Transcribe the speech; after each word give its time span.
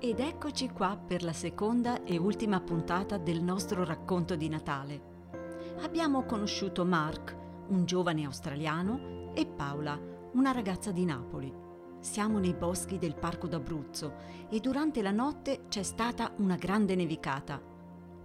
Ed 0.00 0.20
eccoci 0.20 0.68
qua 0.68 0.96
per 0.96 1.24
la 1.24 1.32
seconda 1.32 2.04
e 2.04 2.18
ultima 2.18 2.60
puntata 2.60 3.18
del 3.18 3.42
nostro 3.42 3.84
racconto 3.84 4.36
di 4.36 4.48
Natale. 4.48 5.02
Abbiamo 5.80 6.22
conosciuto 6.22 6.84
Mark, 6.84 7.36
un 7.70 7.84
giovane 7.84 8.24
australiano, 8.24 9.32
e 9.34 9.44
Paola, 9.44 10.00
una 10.34 10.52
ragazza 10.52 10.92
di 10.92 11.04
Napoli. 11.04 11.52
Siamo 11.98 12.38
nei 12.38 12.54
boschi 12.54 12.96
del 12.96 13.16
Parco 13.16 13.48
d'Abruzzo 13.48 14.14
e 14.48 14.60
durante 14.60 15.02
la 15.02 15.10
notte 15.10 15.64
c'è 15.66 15.82
stata 15.82 16.32
una 16.36 16.54
grande 16.54 16.94
nevicata. 16.94 17.60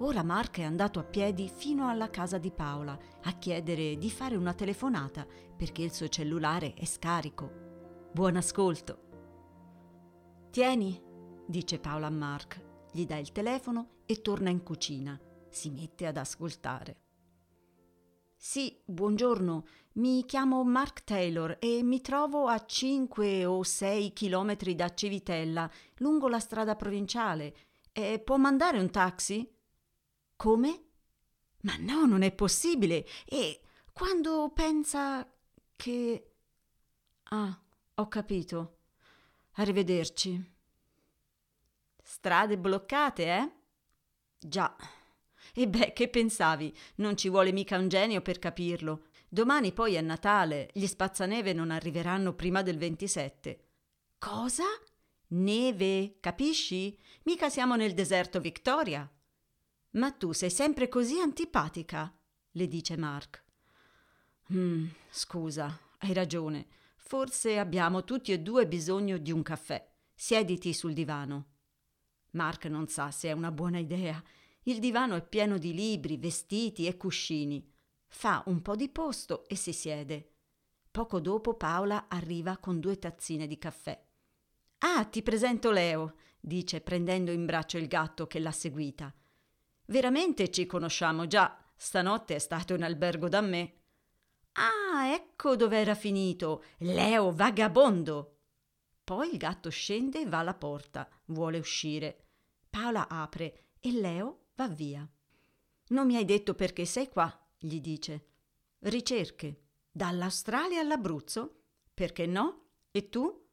Ora 0.00 0.22
Mark 0.22 0.58
è 0.58 0.64
andato 0.64 0.98
a 0.98 1.04
piedi 1.04 1.48
fino 1.48 1.88
alla 1.88 2.10
casa 2.10 2.36
di 2.36 2.50
Paola 2.50 2.98
a 3.22 3.32
chiedere 3.38 3.96
di 3.96 4.10
fare 4.10 4.36
una 4.36 4.52
telefonata 4.52 5.26
perché 5.56 5.80
il 5.80 5.92
suo 5.94 6.08
cellulare 6.08 6.74
è 6.74 6.84
scarico. 6.84 7.50
Buon 8.12 8.36
ascolto. 8.36 8.98
Tieni, 10.50 11.10
dice 11.52 11.78
Paola 11.78 12.06
a 12.06 12.10
Mark, 12.10 12.60
gli 12.92 13.04
dà 13.04 13.18
il 13.18 13.30
telefono 13.30 13.98
e 14.06 14.22
torna 14.22 14.48
in 14.48 14.62
cucina. 14.62 15.20
Si 15.50 15.68
mette 15.68 16.06
ad 16.06 16.16
ascoltare. 16.16 17.00
Sì, 18.34 18.80
buongiorno, 18.82 19.66
mi 19.94 20.24
chiamo 20.24 20.64
Mark 20.64 21.04
Taylor 21.04 21.58
e 21.60 21.82
mi 21.82 22.00
trovo 22.00 22.46
a 22.46 22.64
5 22.64 23.44
o 23.44 23.62
6 23.62 24.14
chilometri 24.14 24.74
da 24.74 24.94
Civitella, 24.94 25.70
lungo 25.96 26.26
la 26.28 26.40
strada 26.40 26.74
provinciale. 26.74 27.54
E 27.92 28.18
può 28.18 28.38
mandare 28.38 28.80
un 28.80 28.90
taxi? 28.90 29.46
Come? 30.34 30.84
Ma 31.64 31.76
no, 31.80 32.06
non 32.06 32.22
è 32.22 32.32
possibile. 32.32 33.06
E 33.26 33.60
quando 33.92 34.50
pensa 34.54 35.30
che... 35.76 36.32
Ah, 37.24 37.60
ho 37.96 38.08
capito. 38.08 38.78
Arrivederci. 39.56 40.51
Strade 42.02 42.58
bloccate, 42.58 43.24
eh? 43.24 43.52
Già. 44.38 44.76
E 45.54 45.68
beh, 45.68 45.92
che 45.92 46.08
pensavi? 46.08 46.76
Non 46.96 47.16
ci 47.16 47.28
vuole 47.28 47.52
mica 47.52 47.78
un 47.78 47.88
genio 47.88 48.20
per 48.20 48.38
capirlo. 48.38 49.06
Domani 49.28 49.72
poi 49.72 49.94
è 49.94 50.00
Natale, 50.00 50.68
gli 50.74 50.86
spazzaneve 50.86 51.52
non 51.52 51.70
arriveranno 51.70 52.34
prima 52.34 52.62
del 52.62 52.76
27. 52.76 53.64
Cosa? 54.18 54.64
Neve, 55.28 56.16
capisci? 56.20 56.98
Mica 57.24 57.48
siamo 57.48 57.76
nel 57.76 57.94
deserto 57.94 58.40
Victoria. 58.40 59.10
Ma 59.92 60.10
tu 60.10 60.32
sei 60.32 60.50
sempre 60.50 60.88
così 60.88 61.18
antipatica, 61.18 62.14
le 62.50 62.68
dice 62.68 62.96
Mark. 62.96 63.44
Mm, 64.52 64.86
scusa, 65.10 65.78
hai 65.98 66.12
ragione. 66.12 66.66
Forse 66.96 67.58
abbiamo 67.58 68.04
tutti 68.04 68.32
e 68.32 68.40
due 68.40 68.66
bisogno 68.66 69.18
di 69.18 69.32
un 69.32 69.42
caffè. 69.42 69.86
Siediti 70.14 70.72
sul 70.74 70.92
divano. 70.92 71.51
Mark 72.32 72.66
non 72.66 72.88
sa 72.88 73.10
se 73.10 73.28
è 73.28 73.32
una 73.32 73.50
buona 73.50 73.78
idea. 73.78 74.22
Il 74.64 74.78
divano 74.78 75.16
è 75.16 75.22
pieno 75.22 75.58
di 75.58 75.74
libri, 75.74 76.16
vestiti 76.16 76.86
e 76.86 76.96
cuscini. 76.96 77.68
Fa 78.06 78.42
un 78.46 78.62
po' 78.62 78.76
di 78.76 78.88
posto 78.88 79.46
e 79.48 79.56
si 79.56 79.72
siede. 79.72 80.32
Poco 80.90 81.20
dopo 81.20 81.54
Paola 81.54 82.06
arriva 82.08 82.58
con 82.58 82.78
due 82.78 82.98
tazzine 82.98 83.46
di 83.46 83.58
caffè. 83.58 84.00
Ah, 84.78 85.04
ti 85.04 85.22
presento 85.22 85.70
Leo, 85.70 86.16
dice 86.38 86.80
prendendo 86.80 87.30
in 87.30 87.46
braccio 87.46 87.78
il 87.78 87.88
gatto 87.88 88.26
che 88.26 88.38
l'ha 88.38 88.52
seguita. 88.52 89.12
Veramente 89.86 90.50
ci 90.50 90.66
conosciamo 90.66 91.26
già. 91.26 91.56
Stanotte 91.74 92.34
è 92.34 92.38
stato 92.38 92.74
in 92.74 92.82
albergo 92.82 93.28
da 93.28 93.40
me. 93.40 93.80
Ah, 94.52 95.12
ecco 95.12 95.56
dove 95.56 95.78
era 95.78 95.94
finito. 95.94 96.64
Leo 96.78 97.32
vagabondo. 97.32 98.41
Poi 99.04 99.32
il 99.32 99.36
gatto 99.36 99.70
scende 99.70 100.20
e 100.20 100.26
va 100.26 100.38
alla 100.38 100.54
porta. 100.54 101.08
Vuole 101.26 101.58
uscire. 101.58 102.26
Paola 102.70 103.08
apre 103.08 103.72
e 103.80 103.92
Leo 103.92 104.46
va 104.54 104.68
via. 104.68 105.08
Non 105.88 106.06
mi 106.06 106.16
hai 106.16 106.24
detto 106.24 106.54
perché 106.54 106.84
sei 106.84 107.08
qua, 107.08 107.30
gli 107.58 107.80
dice. 107.80 108.26
Ricerche. 108.80 109.64
Dall'Australia 109.90 110.80
all'Abruzzo? 110.80 111.64
Perché 111.92 112.26
no? 112.26 112.66
E 112.90 113.08
tu? 113.08 113.48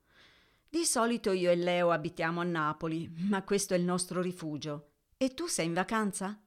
Di 0.70 0.86
solito 0.86 1.32
io 1.32 1.50
e 1.50 1.56
Leo 1.56 1.90
abitiamo 1.90 2.42
a 2.42 2.46
Napoli, 2.46 3.12
ma 3.28 3.44
questo 3.44 3.74
è 3.74 3.78
il 3.78 3.84
nostro 3.84 4.22
rifugio. 4.22 4.92
E 5.18 5.34
tu 5.34 5.48
sei 5.48 5.66
in 5.66 5.74
vacanza? 5.74 6.40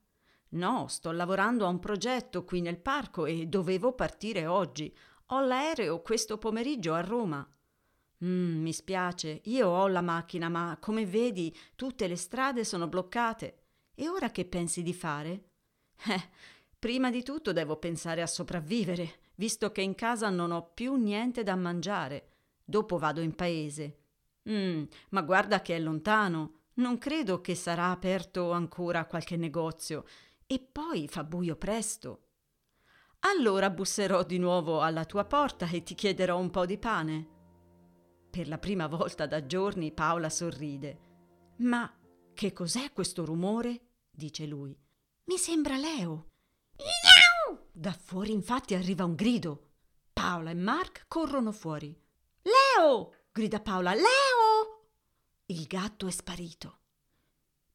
No, 0.51 0.87
sto 0.89 1.11
lavorando 1.11 1.67
a 1.67 1.69
un 1.69 1.79
progetto 1.79 2.45
qui 2.45 2.61
nel 2.61 2.79
parco 2.79 3.27
e 3.27 3.47
dovevo 3.47 3.95
partire 3.95 4.47
oggi. 4.47 4.95
Ho 5.27 5.41
l'aereo 5.41 6.01
questo 6.03 6.39
pomeriggio 6.39 6.95
a 6.95 7.01
Roma. 7.01 7.47
Mm, 8.25 8.63
mi 8.63 8.73
spiace, 8.73 9.41
io 9.45 9.69
ho 9.69 9.89
la 9.89 10.01
macchina, 10.01 10.49
ma 10.49 10.77
come 10.81 11.05
vedi 11.05 11.55
tutte 11.75 12.07
le 12.07 12.17
strade 12.17 12.65
sono 12.65 12.87
bloccate. 12.87 13.63
E 13.95 14.09
ora 14.09 14.31
che 14.31 14.45
pensi 14.45 14.83
di 14.83 14.95
fare? 14.95 15.51
Eh, 16.09 16.31
prima 16.79 17.11
di 17.11 17.23
tutto 17.23 17.53
devo 17.53 17.77
pensare 17.77 18.23
a 18.23 18.27
sopravvivere, 18.27 19.21
visto 19.37 19.73
che 19.73 19.83
in 19.83 19.95
casa 19.95 20.31
non 20.31 20.53
ho 20.53 20.71
più 20.73 20.95
niente 20.95 21.43
da 21.43 21.57
mangiare. 21.57 22.29
Dopo 22.65 22.97
vado 22.97 23.21
in 23.21 23.35
paese. 23.35 23.99
Mm, 24.49 24.85
ma 25.11 25.23
guarda 25.23 25.61
che 25.61 25.77
è 25.77 25.81
lontano. 25.81 26.61
Non 26.75 26.99
credo 26.99 27.41
che 27.41 27.55
sarà 27.55 27.91
aperto 27.91 28.53
ancora 28.53 29.05
qualche 29.07 29.37
negozio. 29.37 30.05
E 30.47 30.61
poi 30.61 31.09
fa 31.09 31.25
buio 31.25 31.57
presto. 31.57 32.29
Allora 33.21 33.71
busserò 33.71 34.23
di 34.25 34.39
nuovo 34.39 34.81
alla 34.81 35.05
tua 35.05 35.25
porta 35.25 35.69
e 35.69 35.83
ti 35.83 35.95
chiederò 35.95 36.39
un 36.39 36.51
po' 36.51 36.67
di 36.67 36.79
pane. 36.79 37.32
Per 38.33 38.49
la 38.49 38.57
prima 38.57 38.87
volta 38.87 39.27
da 39.27 39.45
giorni 39.45 39.93
Paola 39.93 40.31
sorride. 40.31 41.01
Ma 41.57 41.95
che 42.33 42.55
cos'è 42.55 42.91
questo 42.91 43.27
rumore? 43.27 43.89
dice 44.11 44.47
lui. 44.47 44.75
Mi 45.25 45.37
sembra 45.37 45.77
Leo. 45.77 46.31
Miau! 46.79 47.69
Da 47.71 47.93
fuori 47.93 48.33
infatti 48.33 48.75
arriva 48.75 49.05
un 49.05 49.17
grido. 49.17 49.73
Paola 50.15 50.49
e 50.49 50.55
Mark 50.55 51.05
corrono 51.09 51.53
fuori. 51.53 51.95
Leo! 52.41 53.27
grida 53.31 53.61
Paola. 53.61 53.93
Leo! 53.93 54.89
Il 55.45 55.67
gatto 55.67 56.07
è 56.07 56.11
sparito. 56.11 56.79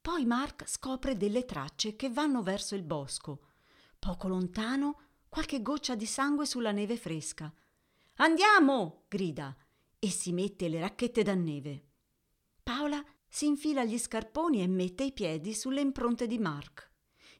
Poi 0.01 0.25
Mark 0.25 0.67
scopre 0.67 1.15
delle 1.15 1.45
tracce 1.45 1.95
che 1.95 2.09
vanno 2.09 2.41
verso 2.41 2.73
il 2.73 2.81
bosco. 2.81 3.49
Poco 3.99 4.27
lontano 4.27 5.01
qualche 5.29 5.61
goccia 5.61 5.93
di 5.93 6.07
sangue 6.07 6.47
sulla 6.47 6.71
neve 6.71 6.97
fresca. 6.97 7.53
Andiamo! 8.15 9.03
grida 9.07 9.55
e 9.99 10.09
si 10.09 10.31
mette 10.31 10.67
le 10.69 10.79
racchette 10.79 11.23
da 11.23 11.33
neve. 11.33 11.85
Paola 12.63 13.03
si 13.27 13.45
infila 13.45 13.83
gli 13.83 13.97
scarponi 13.97 14.61
e 14.61 14.67
mette 14.67 15.03
i 15.03 15.13
piedi 15.13 15.53
sulle 15.53 15.81
impronte 15.81 16.27
di 16.27 16.37
Mark. 16.37 16.91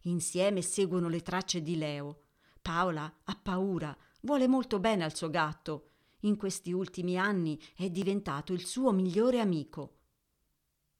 Insieme 0.03 0.61
seguono 0.61 1.09
le 1.09 1.21
tracce 1.21 1.61
di 1.61 1.77
Leo. 1.77 2.23
Paola 2.61 3.21
ha 3.23 3.35
paura, 3.35 3.95
vuole 4.21 4.47
molto 4.47 4.79
bene 4.79 5.03
al 5.03 5.15
suo 5.15 5.29
gatto. 5.29 5.89
In 6.21 6.35
questi 6.35 6.71
ultimi 6.71 7.17
anni 7.17 7.59
è 7.75 7.89
diventato 7.89 8.53
il 8.53 8.65
suo 8.65 8.91
migliore 8.91 9.39
amico. 9.39 9.99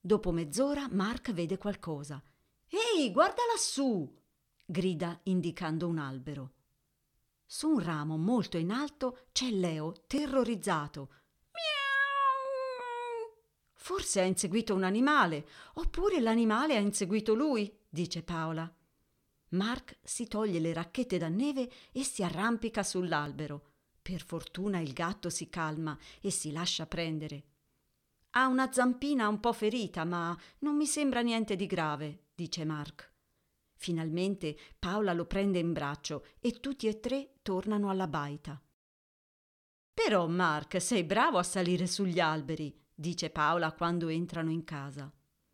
Dopo 0.00 0.30
mezz'ora 0.30 0.88
Mark 0.90 1.32
vede 1.32 1.58
qualcosa. 1.58 2.22
Ehi, 2.68 3.10
guarda 3.10 3.42
lassù! 3.52 4.16
grida 4.64 5.18
indicando 5.24 5.88
un 5.88 5.98
albero. 5.98 6.52
Su 7.46 7.70
un 7.70 7.80
ramo 7.80 8.18
molto 8.18 8.58
in 8.58 8.70
alto 8.70 9.26
c'è 9.32 9.50
Leo, 9.50 10.04
terrorizzato, 10.06 11.12
Forse 13.88 14.20
ha 14.20 14.24
inseguito 14.24 14.74
un 14.74 14.82
animale, 14.82 15.48
oppure 15.76 16.20
l'animale 16.20 16.76
ha 16.76 16.78
inseguito 16.78 17.32
lui, 17.32 17.74
dice 17.88 18.22
Paola. 18.22 18.70
Mark 19.52 19.96
si 20.02 20.28
toglie 20.28 20.60
le 20.60 20.74
racchette 20.74 21.16
da 21.16 21.28
neve 21.28 21.70
e 21.90 22.04
si 22.04 22.22
arrampica 22.22 22.82
sull'albero. 22.82 23.70
Per 24.02 24.22
fortuna 24.22 24.78
il 24.78 24.92
gatto 24.92 25.30
si 25.30 25.48
calma 25.48 25.96
e 26.20 26.30
si 26.30 26.52
lascia 26.52 26.84
prendere. 26.84 27.44
Ha 28.32 28.46
una 28.48 28.70
zampina 28.70 29.26
un 29.26 29.40
po' 29.40 29.54
ferita, 29.54 30.04
ma 30.04 30.38
non 30.58 30.76
mi 30.76 30.84
sembra 30.84 31.22
niente 31.22 31.56
di 31.56 31.64
grave, 31.64 32.26
dice 32.34 32.66
Mark. 32.66 33.10
Finalmente 33.74 34.54
Paola 34.78 35.14
lo 35.14 35.24
prende 35.24 35.60
in 35.60 35.72
braccio 35.72 36.26
e 36.40 36.60
tutti 36.60 36.88
e 36.88 37.00
tre 37.00 37.36
tornano 37.40 37.88
alla 37.88 38.06
baita. 38.06 38.62
Però, 39.94 40.28
Mark, 40.28 40.78
sei 40.78 41.04
bravo 41.04 41.38
a 41.38 41.42
salire 41.42 41.86
sugli 41.86 42.20
alberi, 42.20 42.86
dice 42.98 43.30
Paola 43.30 43.72
quando 43.72 44.08
entrano 44.08 44.50
in 44.50 44.64
casa. 44.64 45.12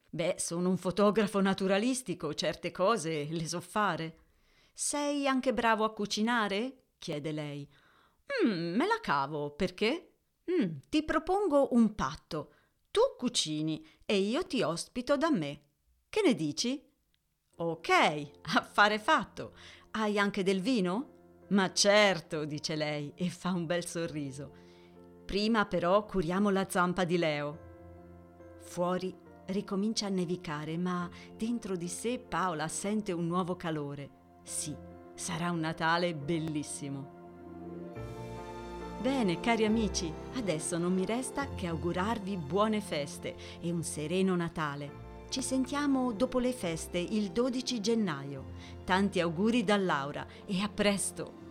Beh, 0.09 0.37
sono 0.39 0.71
un 0.71 0.79
fotografo 0.79 1.41
naturalistico, 1.41 2.33
certe 2.33 2.71
cose 2.71 3.27
le 3.29 3.47
so 3.47 3.61
fare. 3.61 4.17
Sei 4.73 5.27
anche 5.29 5.53
bravo 5.53 5.85
a 5.85 5.93
cucinare? 5.93 6.85
chiede 6.99 7.33
lei. 7.33 7.69
Mm, 8.47 8.75
me 8.75 8.87
la 8.87 8.99
cavo, 9.03 9.51
perché? 9.51 10.15
Mm, 10.51 10.77
ti 10.89 11.03
propongo 11.03 11.75
un 11.75 11.95
patto. 11.95 12.55
Tu 12.91 13.01
cucini 13.19 13.85
e 14.07 14.17
io 14.17 14.47
ti 14.47 14.63
ospito 14.63 15.19
da 15.19 15.31
me. 15.31 15.63
Che 16.09 16.23
ne 16.25 16.35
dici? 16.35 16.83
Ok, 17.57 17.91
affare 18.55 18.99
fatto. 18.99 19.55
Hai 19.91 20.19
anche 20.19 20.43
del 20.43 20.63
vino? 20.63 21.45
Ma 21.49 21.73
certo, 21.75 22.47
dice 22.47 22.75
lei 22.75 23.13
e 23.17 23.29
fa 23.29 23.51
un 23.51 23.67
bel 23.67 23.85
sorriso. 23.87 24.64
Prima 25.25 25.65
però 25.65 26.05
curiamo 26.05 26.51
la 26.51 26.67
zampa 26.69 27.05
di 27.05 27.17
Leo. 27.17 27.59
Fuori 28.61 29.15
ricomincia 29.47 30.07
a 30.07 30.11
nevicare, 30.11 30.77
ma 30.77 31.09
dentro 31.37 31.77
di 31.77 31.89
sé 31.89 32.19
Paola 32.19 32.69
sente 32.69 33.13
un 33.13 33.27
nuovo 33.27 33.57
calore. 33.57 34.11
Sì, 34.43 34.77
sarà 35.15 35.51
un 35.51 35.61
Natale 35.61 36.15
bellissimo. 36.15 37.23
Bene, 39.01 39.41
cari 39.41 39.65
amici, 39.65 40.13
adesso 40.35 40.79
non 40.79 40.95
mi 40.95 41.05
resta 41.05 41.55
che 41.55 41.67
augurarvi 41.67 42.37
buone 42.37 42.81
feste 42.81 43.35
e 43.61 43.71
un 43.71 43.83
sereno 43.83 44.37
Natale. 44.37 45.03
Ci 45.31 45.43
sentiamo 45.43 46.13
dopo 46.13 46.39
le 46.39 46.53
feste 46.53 46.99
il 46.99 47.31
12 47.33 47.81
gennaio. 47.81 48.45
Tanti 48.85 49.21
auguri 49.21 49.65
da 49.65 49.77
Laura 49.77 50.27
e 50.47 50.61
a 50.61 50.69
presto! 50.69 51.44